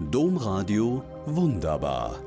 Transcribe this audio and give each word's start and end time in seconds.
Domradio 0.00 1.02
Wunderbar. 1.26 2.20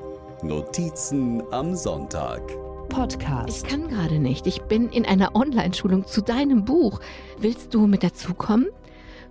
Notizen 0.44 1.42
am 1.52 1.74
Sonntag. 1.74 2.42
Podcast. 2.90 3.64
Ich 3.64 3.64
kann 3.64 3.88
gerade 3.88 4.20
nicht. 4.20 4.46
Ich 4.46 4.62
bin 4.64 4.90
in 4.90 5.06
einer 5.06 5.38
Online-Schulung 5.38 6.06
zu 6.06 6.22
deinem 6.22 6.66
Buch. 6.66 7.00
Willst 7.40 7.74
du 7.74 7.88
mit 7.88 8.04
dazukommen? 8.04 8.68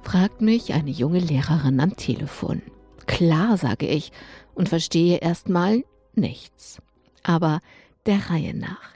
fragt 0.00 0.40
mich 0.40 0.72
eine 0.72 0.88
junge 0.88 1.18
Lehrerin 1.18 1.80
am 1.80 1.96
Telefon. 1.96 2.62
Klar, 3.04 3.58
sage 3.58 3.86
ich 3.86 4.11
und 4.54 4.70
verstehe 4.70 5.18
erstmal 5.18 5.84
nichts. 6.14 6.79
Aber 7.22 7.61
der 8.07 8.30
Reihe 8.30 8.57
nach. 8.57 8.95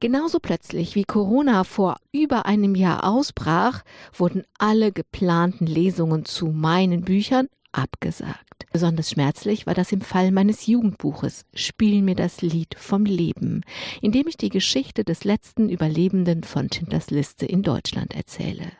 Genauso 0.00 0.38
plötzlich 0.38 0.96
wie 0.96 1.04
Corona 1.04 1.64
vor 1.64 1.96
über 2.12 2.44
einem 2.44 2.74
Jahr 2.74 3.08
ausbrach, 3.08 3.84
wurden 4.12 4.44
alle 4.58 4.92
geplanten 4.92 5.64
Lesungen 5.64 6.26
zu 6.26 6.48
meinen 6.48 7.00
Büchern 7.00 7.48
abgesagt. 7.72 8.66
Besonders 8.72 9.10
schmerzlich 9.10 9.66
war 9.66 9.74
das 9.74 9.92
im 9.92 10.00
Fall 10.00 10.30
meines 10.30 10.66
Jugendbuches 10.66 11.44
Spiel 11.54 12.02
mir 12.02 12.14
das 12.14 12.40
Lied 12.42 12.74
vom 12.78 13.04
Leben, 13.04 13.62
in 14.00 14.12
dem 14.12 14.28
ich 14.28 14.36
die 14.36 14.48
Geschichte 14.48 15.04
des 15.04 15.24
letzten 15.24 15.68
Überlebenden 15.68 16.44
von 16.44 16.70
Schindlers 16.72 17.10
Liste 17.10 17.46
in 17.46 17.62
Deutschland 17.62 18.14
erzähle. 18.14 18.72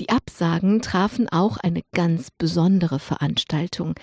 Die 0.00 0.08
Absagen 0.08 0.82
trafen 0.82 1.28
auch 1.28 1.56
eine 1.56 1.82
ganz 1.92 2.30
besondere 2.30 2.98
Veranstaltung, 2.98 3.94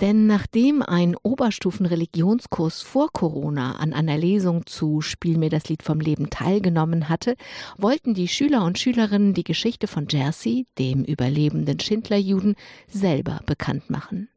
denn 0.00 0.26
nachdem 0.26 0.82
ein 0.82 1.16
Oberstufenreligionskurs 1.22 2.82
vor 2.82 3.12
Corona 3.12 3.76
an 3.76 3.92
einer 3.92 4.18
Lesung 4.18 4.66
zu 4.66 5.00
Spiel 5.00 5.38
mir 5.38 5.50
das 5.50 5.68
Lied 5.68 5.82
vom 5.82 6.00
Leben 6.00 6.30
teilgenommen 6.30 7.08
hatte, 7.08 7.36
wollten 7.76 8.14
die 8.14 8.28
Schüler 8.28 8.64
und 8.64 8.78
Schülerinnen 8.78 9.34
die 9.34 9.44
Geschichte 9.44 9.86
von 9.86 10.06
Jersey, 10.10 10.66
dem 10.78 11.04
überlebenden 11.04 11.80
Schindlerjuden, 11.80 12.56
selber 12.88 13.40
bekannt 13.46 13.90
machen. 13.90 14.28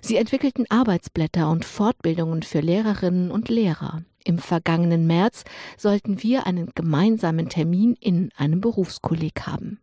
Sie 0.00 0.16
entwickelten 0.16 0.64
Arbeitsblätter 0.70 1.50
und 1.50 1.64
Fortbildungen 1.64 2.42
für 2.42 2.60
Lehrerinnen 2.60 3.30
und 3.30 3.48
Lehrer. 3.48 4.02
Im 4.24 4.38
vergangenen 4.38 5.06
März 5.06 5.44
sollten 5.76 6.22
wir 6.22 6.46
einen 6.46 6.70
gemeinsamen 6.74 7.48
Termin 7.48 7.96
in 8.00 8.30
einem 8.36 8.60
Berufskolleg 8.60 9.46
haben. 9.46 9.80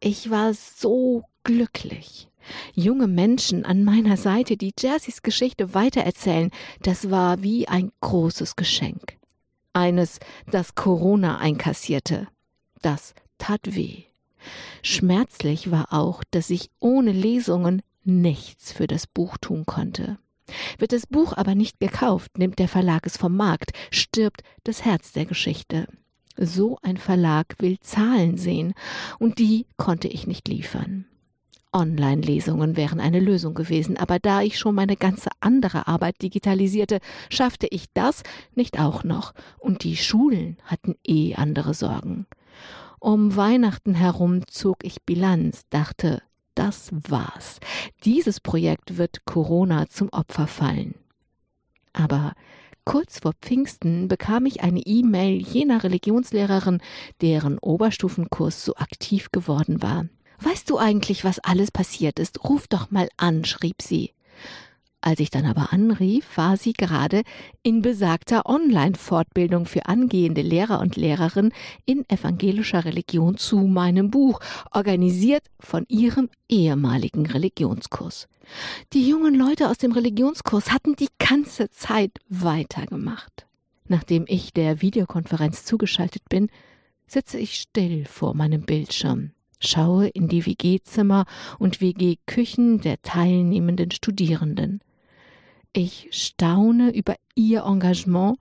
Ich 0.00 0.30
war 0.30 0.54
so 0.54 1.24
glücklich. 1.42 2.28
Junge 2.74 3.06
Menschen 3.06 3.64
an 3.64 3.84
meiner 3.84 4.16
Seite, 4.16 4.56
die 4.56 4.72
Jerseys 4.78 5.22
Geschichte 5.22 5.74
weitererzählen, 5.74 6.50
das 6.82 7.10
war 7.10 7.42
wie 7.42 7.68
ein 7.68 7.90
großes 8.00 8.56
Geschenk. 8.56 9.16
Eines, 9.72 10.20
das 10.50 10.74
Corona 10.74 11.38
einkassierte. 11.38 12.28
Das 12.82 13.14
tat 13.38 13.74
weh. 13.74 14.04
Schmerzlich 14.82 15.70
war 15.70 15.92
auch, 15.92 16.22
dass 16.30 16.50
ich 16.50 16.70
ohne 16.80 17.12
Lesungen 17.12 17.82
nichts 18.04 18.72
für 18.72 18.86
das 18.86 19.06
Buch 19.06 19.38
tun 19.38 19.64
konnte. 19.64 20.18
Wird 20.78 20.92
das 20.92 21.06
Buch 21.06 21.32
aber 21.32 21.54
nicht 21.54 21.80
gekauft, 21.80 22.36
nimmt 22.36 22.58
der 22.58 22.68
Verlag 22.68 23.06
es 23.06 23.16
vom 23.16 23.34
Markt, 23.34 23.72
stirbt 23.90 24.42
das 24.64 24.84
Herz 24.84 25.12
der 25.12 25.24
Geschichte. 25.24 25.88
So 26.36 26.78
ein 26.82 26.96
Verlag 26.96 27.56
will 27.58 27.78
Zahlen 27.80 28.36
sehen, 28.36 28.74
und 29.18 29.38
die 29.38 29.66
konnte 29.76 30.08
ich 30.08 30.26
nicht 30.26 30.48
liefern. 30.48 31.06
Online-Lesungen 31.72 32.76
wären 32.76 33.00
eine 33.00 33.20
Lösung 33.20 33.54
gewesen, 33.54 33.96
aber 33.96 34.18
da 34.18 34.42
ich 34.42 34.58
schon 34.58 34.74
meine 34.74 34.96
ganze 34.96 35.30
andere 35.40 35.88
Arbeit 35.88 36.22
digitalisierte, 36.22 37.00
schaffte 37.30 37.66
ich 37.66 37.86
das 37.92 38.22
nicht 38.54 38.78
auch 38.78 39.04
noch, 39.04 39.34
und 39.58 39.82
die 39.84 39.96
Schulen 39.96 40.56
hatten 40.64 40.94
eh 41.06 41.34
andere 41.34 41.74
Sorgen. 41.74 42.26
Um 43.00 43.36
Weihnachten 43.36 43.94
herum 43.94 44.46
zog 44.46 44.78
ich 44.82 45.02
Bilanz, 45.02 45.68
dachte, 45.68 46.22
das 46.54 46.90
war's. 46.92 47.58
Dieses 48.04 48.40
Projekt 48.40 48.96
wird 48.96 49.24
Corona 49.24 49.88
zum 49.88 50.08
Opfer 50.10 50.46
fallen. 50.46 50.94
Aber 51.92 52.32
Kurz 52.84 53.20
vor 53.20 53.32
Pfingsten 53.40 54.08
bekam 54.08 54.44
ich 54.44 54.62
eine 54.62 54.80
E-Mail 54.80 55.40
jener 55.40 55.82
Religionslehrerin, 55.82 56.80
deren 57.22 57.58
Oberstufenkurs 57.58 58.64
so 58.64 58.76
aktiv 58.76 59.30
geworden 59.32 59.82
war. 59.82 60.06
Weißt 60.40 60.68
du 60.68 60.78
eigentlich, 60.78 61.24
was 61.24 61.38
alles 61.38 61.70
passiert 61.70 62.18
ist? 62.18 62.44
Ruf 62.44 62.68
doch 62.68 62.90
mal 62.90 63.08
an, 63.16 63.44
schrieb 63.44 63.80
sie. 63.80 64.12
Als 65.06 65.20
ich 65.20 65.28
dann 65.28 65.44
aber 65.44 65.70
anrief, 65.70 66.24
war 66.34 66.56
sie 66.56 66.72
gerade 66.72 67.24
in 67.62 67.82
besagter 67.82 68.46
Online-Fortbildung 68.46 69.66
für 69.66 69.84
angehende 69.84 70.40
Lehrer 70.40 70.80
und 70.80 70.96
Lehrerinnen 70.96 71.52
in 71.84 72.08
evangelischer 72.08 72.86
Religion 72.86 73.36
zu 73.36 73.58
meinem 73.58 74.10
Buch, 74.10 74.40
organisiert 74.70 75.42
von 75.60 75.84
ihrem 75.88 76.30
ehemaligen 76.48 77.26
Religionskurs. 77.26 78.28
Die 78.94 79.06
jungen 79.06 79.34
Leute 79.34 79.68
aus 79.68 79.76
dem 79.76 79.92
Religionskurs 79.92 80.72
hatten 80.72 80.96
die 80.96 81.10
ganze 81.18 81.68
Zeit 81.68 82.12
weitergemacht. 82.30 83.44
Nachdem 83.86 84.24
ich 84.26 84.54
der 84.54 84.80
Videokonferenz 84.80 85.66
zugeschaltet 85.66 86.22
bin, 86.30 86.48
sitze 87.06 87.36
ich 87.36 87.56
still 87.56 88.06
vor 88.06 88.32
meinem 88.32 88.62
Bildschirm 88.62 89.32
schaue 89.66 90.08
in 90.08 90.28
die 90.28 90.44
WG-Zimmer 90.44 91.24
und 91.58 91.80
WG-Küchen 91.80 92.80
der 92.80 93.00
teilnehmenden 93.02 93.90
Studierenden. 93.90 94.80
Ich 95.76 96.06
staune 96.12 96.94
über 96.94 97.16
ihr 97.34 97.64
Engagement 97.64 98.38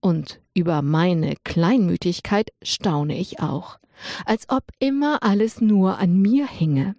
und 0.00 0.40
über 0.54 0.80
meine 0.80 1.34
Kleinmütigkeit 1.42 2.50
staune 2.62 3.18
ich 3.18 3.40
auch, 3.40 3.80
als 4.24 4.48
ob 4.48 4.62
immer 4.78 5.24
alles 5.24 5.60
nur 5.60 5.98
an 5.98 6.22
mir 6.22 6.46
hinge. 6.46 6.94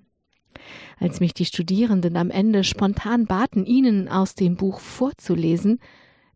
Als 1.00 1.22
mich 1.22 1.34
die 1.34 1.46
Studierenden 1.46 2.18
am 2.18 2.30
Ende 2.30 2.66
spontan 2.66 3.26
baten, 3.26 3.66
ihnen 3.66 4.10
aus 4.10 4.36
dem 4.36 4.58
Buch 4.58 4.82
vorzulesen, 4.82 5.80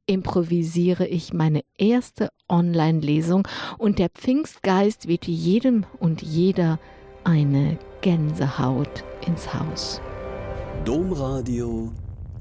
improvisiere 0.06 1.06
ich 1.06 1.34
meine 1.34 1.66
erste 1.78 2.30
Online-Lesung 2.48 3.46
und 3.78 4.00
der 4.00 4.08
Pfingstgeist 4.08 5.10
weht 5.10 5.28
jedem 5.28 5.86
und 6.00 6.22
jeder 6.22 6.80
eine 7.26 7.78
Gänsehaut 8.00 9.04
ins 9.28 9.54
Haus. 9.54 10.02
Domradio 10.86 11.92